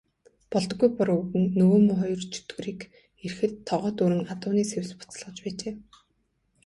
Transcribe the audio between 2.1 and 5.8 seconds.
чөтгөрийг ирэхэд тогоо дүүрэн адууны сэвс буцалгаж байжээ.